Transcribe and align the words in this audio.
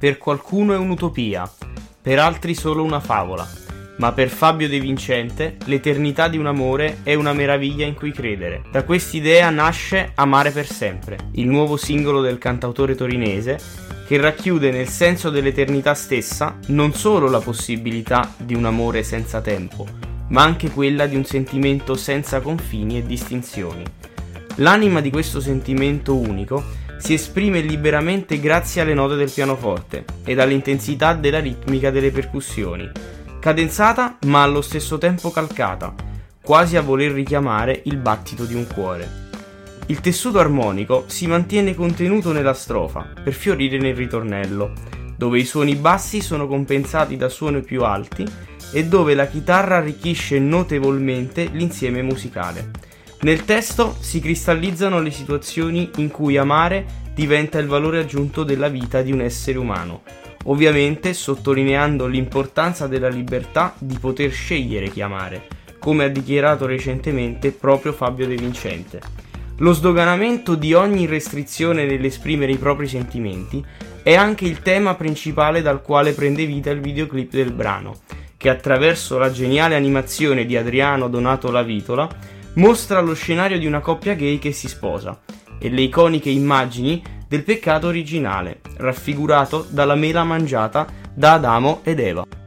per 0.00 0.16
qualcuno 0.16 0.72
è 0.72 0.78
un'utopia, 0.78 1.46
per 2.00 2.18
altri 2.18 2.54
solo 2.54 2.82
una 2.82 3.00
favola, 3.00 3.46
ma 3.98 4.12
per 4.12 4.30
Fabio 4.30 4.66
De 4.66 4.80
Vincente 4.80 5.58
l'eternità 5.66 6.26
di 6.26 6.38
un 6.38 6.46
amore 6.46 7.00
è 7.02 7.12
una 7.12 7.34
meraviglia 7.34 7.84
in 7.84 7.92
cui 7.92 8.10
credere. 8.10 8.62
Da 8.72 8.84
quest'idea 8.84 9.50
nasce 9.50 10.12
Amare 10.14 10.52
per 10.52 10.64
sempre, 10.64 11.18
il 11.32 11.48
nuovo 11.48 11.76
singolo 11.76 12.22
del 12.22 12.38
cantautore 12.38 12.94
torinese 12.94 13.58
che 14.06 14.18
racchiude 14.18 14.70
nel 14.70 14.88
senso 14.88 15.28
dell'eternità 15.28 15.92
stessa 15.92 16.58
non 16.68 16.94
solo 16.94 17.28
la 17.28 17.40
possibilità 17.40 18.32
di 18.38 18.54
un 18.54 18.64
amore 18.64 19.02
senza 19.02 19.42
tempo, 19.42 19.86
ma 20.28 20.42
anche 20.42 20.70
quella 20.70 21.04
di 21.04 21.14
un 21.14 21.26
sentimento 21.26 21.94
senza 21.94 22.40
confini 22.40 22.96
e 22.96 23.02
distinzioni. 23.02 23.84
L'anima 24.56 25.02
di 25.02 25.10
questo 25.10 25.40
sentimento 25.40 26.16
unico 26.16 26.64
si 27.00 27.14
esprime 27.14 27.60
liberamente 27.60 28.38
grazie 28.38 28.82
alle 28.82 28.94
note 28.94 29.16
del 29.16 29.32
pianoforte 29.32 30.04
ed 30.24 30.38
all'intensità 30.38 31.14
della 31.14 31.40
ritmica 31.40 31.90
delle 31.90 32.12
percussioni 32.12 33.10
cadenzata 33.40 34.18
ma 34.26 34.42
allo 34.42 34.60
stesso 34.60 34.98
tempo 34.98 35.30
calcata, 35.30 35.94
quasi 36.42 36.76
a 36.76 36.82
voler 36.82 37.10
richiamare 37.10 37.80
il 37.86 37.96
battito 37.96 38.44
di 38.44 38.54
un 38.54 38.66
cuore. 38.66 39.28
Il 39.86 40.00
tessuto 40.00 40.38
armonico 40.38 41.04
si 41.06 41.26
mantiene 41.26 41.74
contenuto 41.74 42.32
nella 42.32 42.52
strofa, 42.52 43.08
per 43.24 43.32
fiorire 43.32 43.78
nel 43.78 43.96
ritornello, 43.96 44.72
dove 45.16 45.38
i 45.38 45.46
suoni 45.46 45.74
bassi 45.74 46.20
sono 46.20 46.46
compensati 46.46 47.16
da 47.16 47.30
suoni 47.30 47.62
più 47.62 47.82
alti 47.82 48.26
e 48.72 48.84
dove 48.84 49.14
la 49.14 49.26
chitarra 49.26 49.78
arricchisce 49.78 50.38
notevolmente 50.38 51.48
l'insieme 51.50 52.02
musicale. 52.02 52.70
Nel 53.22 53.44
testo 53.44 53.96
si 54.00 54.18
cristallizzano 54.18 54.98
le 54.98 55.10
situazioni 55.10 55.90
in 55.96 56.10
cui 56.10 56.38
amare 56.38 56.86
diventa 57.14 57.58
il 57.58 57.66
valore 57.66 57.98
aggiunto 57.98 58.44
della 58.44 58.68
vita 58.68 59.02
di 59.02 59.12
un 59.12 59.20
essere 59.20 59.58
umano, 59.58 60.02
ovviamente 60.44 61.12
sottolineando 61.12 62.06
l'importanza 62.06 62.86
della 62.86 63.10
libertà 63.10 63.74
di 63.78 63.98
poter 63.98 64.32
scegliere 64.32 64.88
chi 64.88 65.02
amare, 65.02 65.48
come 65.78 66.04
ha 66.04 66.08
dichiarato 66.08 66.64
recentemente 66.64 67.50
proprio 67.50 67.92
Fabio 67.92 68.26
De 68.26 68.36
Vincente. 68.36 69.00
Lo 69.58 69.74
sdoganamento 69.74 70.54
di 70.54 70.72
ogni 70.72 71.04
restrizione 71.04 71.84
nell'esprimere 71.84 72.52
i 72.52 72.56
propri 72.56 72.88
sentimenti 72.88 73.62
è 74.02 74.14
anche 74.14 74.46
il 74.46 74.60
tema 74.60 74.94
principale 74.94 75.60
dal 75.60 75.82
quale 75.82 76.12
prende 76.12 76.46
vita 76.46 76.70
il 76.70 76.80
videoclip 76.80 77.32
del 77.32 77.52
brano, 77.52 77.98
che 78.38 78.48
attraverso 78.48 79.18
la 79.18 79.30
geniale 79.30 79.74
animazione 79.74 80.46
di 80.46 80.56
Adriano 80.56 81.08
Donato 81.08 81.50
Lavitola 81.50 82.38
mostra 82.54 83.00
lo 83.00 83.14
scenario 83.14 83.58
di 83.58 83.66
una 83.66 83.80
coppia 83.80 84.14
gay 84.14 84.38
che 84.38 84.52
si 84.52 84.68
sposa 84.68 85.20
e 85.58 85.68
le 85.68 85.82
iconiche 85.82 86.30
immagini 86.30 87.02
del 87.28 87.44
peccato 87.44 87.86
originale, 87.86 88.60
raffigurato 88.76 89.66
dalla 89.68 89.94
mela 89.94 90.24
mangiata 90.24 90.86
da 91.14 91.34
Adamo 91.34 91.80
ed 91.84 92.00
Eva. 92.00 92.39